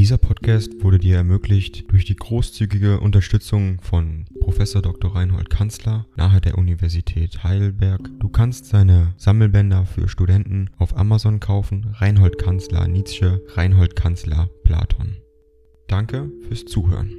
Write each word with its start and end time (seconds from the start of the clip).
Dieser 0.00 0.16
Podcast 0.16 0.82
wurde 0.82 0.98
dir 0.98 1.16
ermöglicht 1.16 1.92
durch 1.92 2.06
die 2.06 2.16
großzügige 2.16 3.00
Unterstützung 3.00 3.82
von 3.82 4.24
Professor 4.40 4.80
Dr. 4.80 5.14
Reinhold 5.14 5.50
Kanzler 5.50 6.06
nahe 6.16 6.40
der 6.40 6.56
Universität 6.56 7.44
Heidelberg. 7.44 8.08
Du 8.18 8.30
kannst 8.30 8.64
seine 8.64 9.12
Sammelbänder 9.18 9.84
für 9.84 10.08
Studenten 10.08 10.70
auf 10.78 10.96
Amazon 10.96 11.38
kaufen. 11.38 11.94
Reinhold 11.98 12.38
Kanzler 12.38 12.88
Nietzsche, 12.88 13.42
Reinhold 13.48 13.94
Kanzler 13.94 14.48
Platon. 14.64 15.18
Danke 15.86 16.32
fürs 16.48 16.64
Zuhören. 16.64 17.12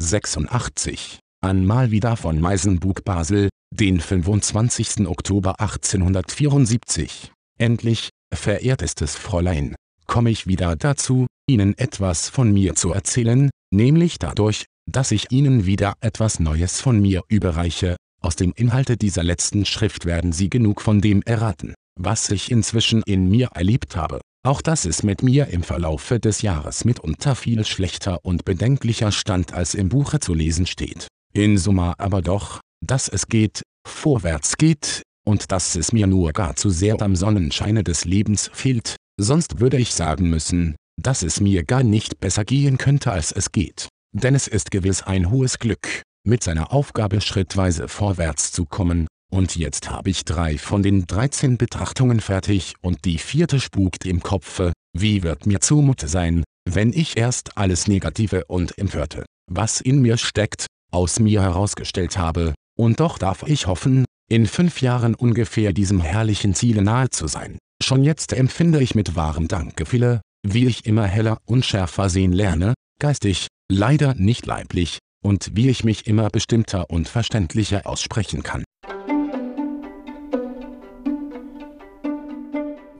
86. 0.00 1.18
An 1.40 1.66
mal 1.66 1.90
wieder 1.90 2.14
von 2.14 2.40
Meisenbug 2.40 3.04
Basel, 3.04 3.48
den 3.72 3.98
25. 3.98 5.08
Oktober 5.08 5.58
1874. 5.58 7.32
Endlich, 7.58 8.10
verehrtestes 8.32 9.16
Fräulein, 9.16 9.74
komme 10.06 10.30
ich 10.30 10.46
wieder 10.46 10.76
dazu, 10.76 11.26
Ihnen 11.48 11.76
etwas 11.76 12.28
von 12.28 12.52
mir 12.52 12.74
zu 12.74 12.92
erzählen, 12.92 13.50
nämlich 13.72 14.18
dadurch, 14.18 14.64
dass 14.90 15.10
ich 15.10 15.30
Ihnen 15.30 15.66
wieder 15.66 15.94
etwas 16.00 16.40
Neues 16.40 16.80
von 16.80 17.00
mir 17.00 17.22
überreiche. 17.28 17.96
Aus 18.22 18.36
dem 18.36 18.52
Inhalte 18.54 18.96
dieser 18.96 19.22
letzten 19.22 19.64
Schrift 19.64 20.06
werden 20.06 20.32
Sie 20.32 20.48
genug 20.48 20.80
von 20.80 21.00
dem 21.00 21.22
erraten, 21.22 21.74
was 21.98 22.30
ich 22.30 22.50
inzwischen 22.50 23.02
in 23.04 23.28
mir 23.28 23.48
erlebt 23.54 23.96
habe. 23.96 24.20
Auch 24.44 24.60
dass 24.60 24.84
es 24.84 25.02
mit 25.02 25.22
mir 25.22 25.48
im 25.48 25.62
Verlaufe 25.62 26.18
des 26.18 26.42
Jahres 26.42 26.84
mitunter 26.84 27.36
viel 27.36 27.64
schlechter 27.64 28.24
und 28.24 28.44
bedenklicher 28.44 29.12
stand 29.12 29.52
als 29.52 29.74
im 29.74 29.88
Buche 29.88 30.18
zu 30.18 30.34
lesen 30.34 30.66
steht. 30.66 31.06
In 31.32 31.58
Summa 31.58 31.94
aber 31.98 32.22
doch, 32.22 32.60
dass 32.84 33.08
es 33.08 33.28
geht, 33.28 33.62
vorwärts 33.86 34.56
geht, 34.56 35.02
und 35.24 35.52
dass 35.52 35.76
es 35.76 35.92
mir 35.92 36.06
nur 36.06 36.32
gar 36.32 36.56
zu 36.56 36.70
sehr 36.70 37.00
am 37.00 37.16
Sonnenscheine 37.16 37.84
des 37.84 38.04
Lebens 38.04 38.50
fehlt, 38.52 38.96
sonst 39.20 39.60
würde 39.60 39.78
ich 39.78 39.94
sagen 39.94 40.28
müssen, 40.28 40.76
dass 41.00 41.22
es 41.22 41.40
mir 41.40 41.64
gar 41.64 41.82
nicht 41.82 42.20
besser 42.20 42.44
gehen 42.44 42.78
könnte 42.78 43.12
als 43.12 43.32
es 43.32 43.52
geht. 43.52 43.88
Denn 44.12 44.34
es 44.34 44.48
ist 44.48 44.70
gewiss 44.70 45.02
ein 45.02 45.30
hohes 45.30 45.58
Glück, 45.58 46.02
mit 46.24 46.42
seiner 46.42 46.72
Aufgabe 46.72 47.20
schrittweise 47.20 47.88
vorwärts 47.88 48.52
zu 48.52 48.66
kommen, 48.66 49.06
und 49.32 49.56
jetzt 49.56 49.90
habe 49.90 50.10
ich 50.10 50.26
drei 50.26 50.58
von 50.58 50.82
den 50.82 51.06
13 51.06 51.56
Betrachtungen 51.56 52.20
fertig 52.20 52.74
und 52.82 53.06
die 53.06 53.16
vierte 53.16 53.60
spukt 53.60 54.04
im 54.04 54.22
Kopfe, 54.22 54.72
wie 54.92 55.22
wird 55.22 55.46
mir 55.46 55.60
zumute 55.60 56.06
sein, 56.06 56.44
wenn 56.68 56.92
ich 56.92 57.16
erst 57.16 57.56
alles 57.56 57.88
Negative 57.88 58.44
und 58.44 58.76
Empörte, 58.76 59.24
was 59.50 59.80
in 59.80 60.02
mir 60.02 60.18
steckt, 60.18 60.66
aus 60.92 61.18
mir 61.18 61.40
herausgestellt 61.40 62.18
habe, 62.18 62.52
und 62.78 63.00
doch 63.00 63.16
darf 63.16 63.42
ich 63.46 63.66
hoffen, 63.66 64.04
in 64.32 64.46
fünf 64.46 64.80
Jahren 64.80 65.14
ungefähr 65.14 65.74
diesem 65.74 66.00
herrlichen 66.00 66.54
Ziele 66.54 66.80
nahe 66.80 67.10
zu 67.10 67.26
sein. 67.26 67.58
Schon 67.82 68.02
jetzt 68.02 68.32
empfinde 68.32 68.82
ich 68.82 68.94
mit 68.94 69.14
wahrem 69.14 69.46
Dankgefühle, 69.46 70.22
wie 70.42 70.64
ich 70.64 70.86
immer 70.86 71.04
heller 71.04 71.36
und 71.44 71.66
schärfer 71.66 72.08
sehen 72.08 72.32
lerne, 72.32 72.72
geistig, 72.98 73.48
leider 73.70 74.14
nicht 74.14 74.46
leiblich, 74.46 75.00
und 75.22 75.50
wie 75.54 75.68
ich 75.68 75.84
mich 75.84 76.06
immer 76.06 76.30
bestimmter 76.30 76.88
und 76.88 77.08
verständlicher 77.08 77.86
aussprechen 77.86 78.42
kann. 78.42 78.64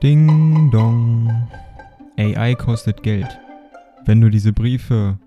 Ding 0.03 0.69
dong. 0.69 1.49
AI 2.15 2.53
kostet 2.53 3.01
Geld. 3.01 3.39
Wenn 4.05 4.21
du 4.21 4.29
diese 4.29 4.53
Briefe 4.53 5.17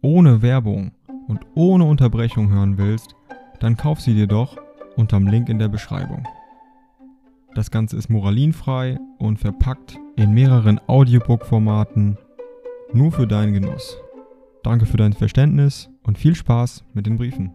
ohne 0.00 0.42
Werbung 0.42 0.92
und 1.26 1.40
ohne 1.56 1.86
Unterbrechung 1.86 2.50
hören 2.50 2.78
willst, 2.78 3.16
dann 3.58 3.76
kauf 3.76 4.00
sie 4.00 4.14
dir 4.14 4.28
doch 4.28 4.56
unterm 5.00 5.26
Link 5.26 5.48
in 5.48 5.58
der 5.58 5.68
Beschreibung. 5.68 6.28
Das 7.54 7.70
Ganze 7.72 7.96
ist 7.96 8.10
moralinfrei 8.10 8.98
und 9.18 9.38
verpackt 9.38 9.98
in 10.14 10.32
mehreren 10.32 10.80
Audiobook-Formaten 10.86 12.16
nur 12.92 13.10
für 13.10 13.26
deinen 13.26 13.54
Genuss. 13.54 13.96
Danke 14.62 14.86
für 14.86 14.98
dein 14.98 15.14
Verständnis 15.14 15.88
und 16.02 16.18
viel 16.18 16.34
Spaß 16.34 16.84
mit 16.92 17.06
den 17.06 17.16
Briefen. 17.16 17.54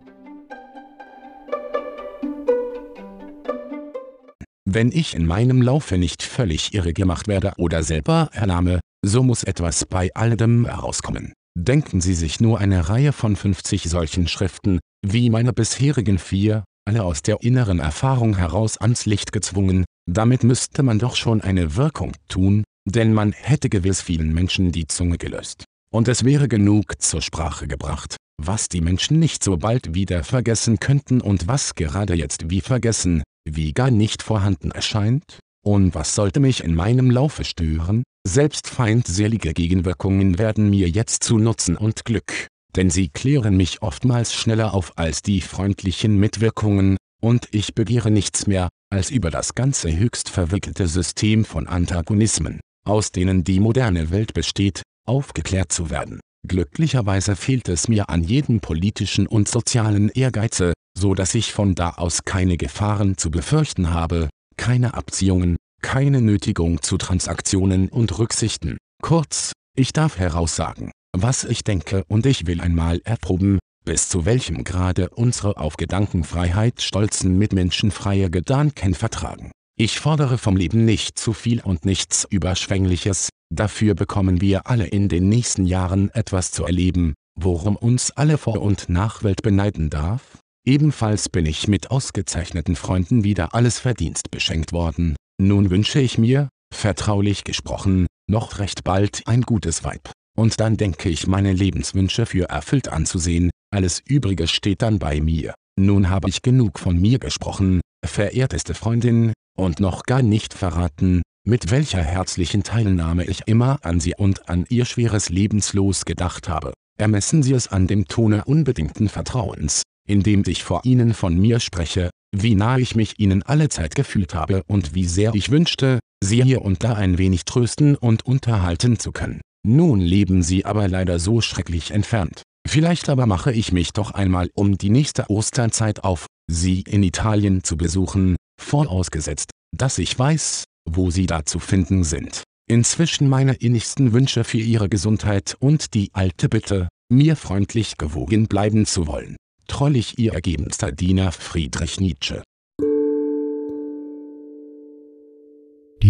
Wenn 4.68 4.91
ich 4.91 5.16
in 5.16 5.25
meinem 5.25 5.62
Laufe 5.62 5.97
nicht 5.97 6.24
völlig 6.24 6.74
irre 6.74 6.91
gemacht 6.91 7.28
werde 7.28 7.53
oder 7.58 7.84
selber 7.84 8.30
ernahme, 8.34 8.80
so 9.06 9.24
muss 9.24 9.44
etwas 9.44 9.86
bei 9.86 10.09
alledem 10.16 10.66
herauskommen. 10.66 11.34
Denken 11.58 12.02
Sie 12.02 12.16
sich 12.16 12.41
nur 12.41 12.59
eine 12.59 12.90
Reihe 12.90 13.14
von 13.14 13.36
50 13.36 13.84
solchen 13.84 14.28
Schriften, 14.28 14.80
wie 15.06 15.30
meine 15.30 15.53
bisherigen 15.53 16.18
vier, 16.18 16.66
alle 16.85 17.03
aus 17.03 17.22
der 17.23 17.41
inneren 17.41 17.79
Erfahrung 17.79 18.38
heraus 18.38 18.78
ans 18.78 19.06
Licht 19.06 19.31
gezwungen, 19.31 19.85
damit 20.07 20.44
müsste 20.44 20.84
man 20.84 21.00
doch 21.00 21.16
schon 21.16 21.41
eine 21.41 21.75
Wirkung 21.75 22.13
tun, 22.28 22.63
denn 22.88 23.13
man 23.13 23.31
hätte 23.31 23.69
gewiss 23.69 24.01
vielen 24.01 24.34
Menschen 24.34 24.72
die 24.72 24.88
Zunge 24.88 25.18
gelöst. 25.18 25.66
Und 25.91 26.07
es 26.07 26.23
wäre 26.23 26.47
genug 26.47 27.01
zur 27.01 27.22
Sprache 27.22 27.68
gebracht, 27.68 28.18
was 28.41 28.69
die 28.69 28.81
Menschen 28.81 29.19
nicht 29.19 29.44
so 29.44 29.57
bald 29.57 29.96
wieder 29.96 30.23
vergessen 30.23 30.79
könnten 30.79 31.22
und 31.22 31.47
was 31.47 31.73
gerade 31.73 32.13
jetzt 32.13 32.50
wie 32.50 32.62
vergessen, 32.62 33.23
wie 33.50 33.73
gar 33.73 33.90
nicht 33.90 34.22
vorhanden 34.22 34.72
erscheint? 34.72 35.40
Und 35.63 35.96
was 35.96 36.13
sollte 36.13 36.40
mich 36.40 36.63
in 36.63 36.75
meinem 36.75 37.09
Laufe 37.09 37.44
stören? 37.44 38.03
Selbst 38.28 38.67
feindselige 38.67 39.53
Gegenwirkungen 39.53 40.38
werden 40.38 40.69
mir 40.69 40.90
jetzt 40.90 41.23
zu 41.23 41.40
Nutzen 41.40 41.75
und 41.75 42.06
Glück 42.06 42.47
denn 42.75 42.90
sie 42.90 43.09
klären 43.09 43.58
mich 43.58 43.81
oftmals 43.81 44.34
schneller 44.34 44.74
auf 44.74 44.97
als 44.97 45.22
die 45.22 45.41
freundlichen 45.41 46.18
Mitwirkungen, 46.18 46.97
und 47.22 47.47
ich 47.52 47.74
begehre 47.74 48.12
nichts 48.12 48.47
mehr, 48.47 48.69
als 48.91 49.09
über 49.09 49.31
das 49.31 49.56
ganze 49.56 49.96
höchst 49.96 50.30
verwickelte 50.30 50.88
System 50.88 51.46
von 51.46 51.68
Antagonismen, 51.68 52.59
aus 52.85 53.12
denen 53.12 53.44
die 53.44 53.59
moderne 53.59 54.12
Welt 54.12 54.34
besteht, 54.34 54.84
aufgeklärt 55.08 55.72
zu 55.72 55.90
werden. 55.90 56.19
Glücklicherweise 56.47 57.35
fehlt 57.35 57.68
es 57.69 57.88
mir 57.88 58.09
an 58.09 58.24
jedem 58.24 58.59
politischen 58.59 59.25
und 59.25 59.47
sozialen 59.47 60.09
Ehrgeize, 60.09 60.74
so 60.97 61.16
dass 61.16 61.34
ich 61.34 61.53
von 61.53 61.74
da 61.75 61.91
aus 61.91 62.24
keine 62.24 62.58
Gefahren 62.58 63.18
zu 63.18 63.31
befürchten 63.31 63.91
habe, 63.91 64.30
keine 64.56 64.94
Abziehungen, 64.94 65.58
keine 65.81 66.22
Nötigung 66.22 66.81
zu 66.81 66.97
Transaktionen 66.97 67.90
und 67.90 68.18
Rücksichten. 68.18 68.78
Kurz, 69.02 69.53
ich 69.75 69.91
darf 69.91 70.18
heraussagen, 70.19 70.91
was 71.22 71.44
ich 71.44 71.64
denke 71.64 72.03
und 72.08 72.26
ich 72.26 72.46
will 72.46 72.62
einmal 72.62 73.02
erproben, 73.03 73.59
bis 73.86 74.09
zu 74.09 74.26
welchem 74.26 74.64
Grade 74.64 75.09
unsere 75.09 75.58
auf 75.58 75.78
Gedankenfreiheit 75.78 76.81
stolzen 76.81 77.38
Mitmenschen 77.38 77.92
freie 77.92 78.30
Gedanken 78.30 78.94
vertragen. 78.94 79.52
Ich 79.78 80.00
fordere 80.00 80.38
vom 80.38 80.58
Leben 80.58 80.86
nicht 80.86 81.20
zu 81.20 81.34
viel 81.34 81.62
und 81.62 81.86
nichts 81.86 82.26
Überschwängliches, 82.30 83.30
dafür 83.53 83.94
bekommen 83.94 84.42
wir 84.42 84.68
alle 84.68 84.88
in 84.88 85.09
den 85.09 85.30
nächsten 85.30 85.66
Jahren 85.66 86.09
etwas 86.12 86.52
zu 86.52 86.66
erleben, 86.66 87.14
worum 87.40 87.76
uns 87.76 88.12
alle 88.12 88.38
Vor- 88.38 88.62
und 88.62 88.90
Nachwelt 88.90 89.42
beneiden 89.42 89.90
darf. 89.90 90.40
Ebenfalls 90.66 91.30
bin 91.30 91.46
ich 91.46 91.68
mit 91.68 91.92
ausgezeichneten 91.92 92.76
Freunden 92.76 93.24
wieder 93.24 93.53
alles 93.53 93.80
Verdienst 93.80 94.32
beschenkt 94.32 94.72
worden. 94.72 95.16
Nun 95.40 95.70
wünsche 95.70 96.00
ich 96.00 96.18
mir, 96.18 96.50
vertraulich 96.74 97.44
gesprochen, 97.44 98.08
noch 98.28 98.59
recht 98.59 98.84
bald 98.84 99.22
ein 99.28 99.42
gutes 99.42 99.84
Weib 99.84 100.09
und 100.35 100.59
dann 100.59 100.78
denke 100.78 101.09
ich 101.09 101.28
meine 101.28 101.53
Lebenswünsche 101.53 102.25
für 102.25 102.50
erfüllt 102.50 102.90
anzusehen, 102.90 103.50
alles 103.72 104.01
Übrige 104.06 104.47
steht 104.47 104.81
dann 104.81 105.00
bei 105.00 105.22
mir. 105.22 105.53
Nun 105.78 106.09
habe 106.09 106.29
ich 106.29 106.41
genug 106.41 106.79
von 106.79 107.00
mir 107.00 107.19
gesprochen, 107.19 107.81
verehrteste 108.06 108.73
Freundin, 108.73 109.34
und 109.57 109.79
noch 109.79 110.03
gar 110.03 110.22
nicht 110.22 110.53
verraten, 110.53 111.22
mit 111.47 111.72
welcher 111.72 112.03
herzlichen 112.03 112.63
Teilnahme 112.63 113.25
ich 113.25 113.44
immer 113.46 113.79
an 113.84 114.00
Sie 114.00 114.13
und 114.18 114.50
an 114.50 114.66
Ihr 114.69 114.85
schweres 114.85 115.29
Lebenslos 115.29 116.06
gedacht 116.06 116.50
habe. 116.50 116.73
Ermessen 116.97 117.44
Sie 117.44 117.53
es 117.53 117.67
an 117.67 117.88
dem 117.88 118.07
Tone 118.07 118.46
unbedingten 118.46 119.09
Vertrauens, 119.09 119.84
in 120.07 120.23
dem 120.23 120.44
ich 120.47 120.63
vor 120.63 120.81
Ihnen 120.84 121.13
von 121.13 121.38
mir 121.38 121.59
spreche, 121.59 122.09
wie 122.35 122.56
nah 122.56 122.78
ich 122.78 122.96
mich 122.96 123.19
Ihnen 123.19 123.44
alle 123.44 123.69
Zeit 123.69 123.96
gefühlt 123.96 124.34
habe 124.34 124.63
und 124.67 124.96
wie 124.96 125.06
sehr 125.06 125.34
ich 125.35 125.52
wünschte, 125.52 125.99
Sie 126.23 126.43
hier 126.43 126.61
und 126.61 126.84
da 126.84 126.93
ein 126.93 127.17
wenig 127.17 127.46
trösten 127.46 127.96
und 127.96 128.26
unterhalten 128.26 128.97
zu 128.97 129.11
können. 129.11 129.41
Nun 129.67 130.00
leben 130.00 130.44
sie 130.44 130.64
aber 130.64 130.88
leider 130.88 131.17
so 131.17 131.41
schrecklich 131.41 131.90
entfernt. 131.90 132.44
Vielleicht 132.67 133.09
aber 133.09 133.26
mache 133.26 133.52
ich 133.52 133.72
mich 133.72 133.94
doch 133.94 134.12
einmal 134.12 134.52
um 134.53 134.78
die 134.78 134.91
nächste 134.91 135.28
Osterzeit 135.32 136.03
auf, 136.03 136.28
sie 136.46 136.82
in 136.82 137.02
Italien 137.02 137.64
zu 137.64 137.76
besuchen, 137.76 138.35
vorausgesetzt, 138.62 139.50
dass 139.76 139.97
ich 139.97 140.17
weiß, 140.17 140.66
wo 140.88 141.09
sie 141.09 141.26
da 141.26 141.46
zu 141.46 141.58
finden 141.58 142.03
sind. 142.03 142.44
Inzwischen 142.70 143.28
meine 143.28 143.56
innigsten 143.56 144.14
Wünsche 144.14 144.44
für 144.44 144.59
ihre 144.59 144.88
Gesundheit 144.88 145.56
und 145.59 145.96
die 145.96 146.12
alte 146.14 146.47
Bitte, 146.47 146.88
mir 147.12 147.35
freundlich 147.35 147.97
gewogen 147.97 148.47
bleiben 148.47 148.85
zu 148.85 149.08
wollen. 149.08 149.35
Trollig 149.67 150.20
ihr 150.20 150.34
ergebenster 150.34 150.91
Diener 150.91 151.32
Friedrich 151.32 152.00
Nietzsche. 152.00 152.44